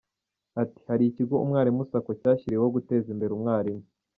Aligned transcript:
Ati” 0.61 0.79
Hari 0.89 1.03
ikigo 1.07 1.35
Umwarimu 1.43 1.81
Sacco 1.89 2.11
cyashyiriweho 2.21 2.73
guteza 2.75 3.07
imbere 3.13 3.31
umwarimu. 3.33 3.83